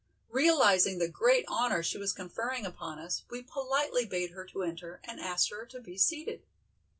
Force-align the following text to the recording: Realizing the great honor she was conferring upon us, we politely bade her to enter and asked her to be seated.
Realizing 0.31 0.97
the 0.97 1.07
great 1.07 1.45
honor 1.47 1.83
she 1.83 1.99
was 1.99 2.11
conferring 2.11 2.65
upon 2.65 2.97
us, 2.97 3.21
we 3.29 3.43
politely 3.43 4.03
bade 4.03 4.31
her 4.31 4.45
to 4.47 4.63
enter 4.63 4.99
and 5.03 5.19
asked 5.19 5.51
her 5.51 5.63
to 5.67 5.79
be 5.79 5.95
seated. 5.95 6.41